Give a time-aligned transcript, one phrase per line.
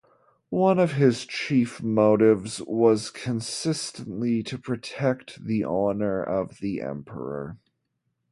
[0.49, 7.59] One of his chief motives was consistently to protect the honor of the emperor.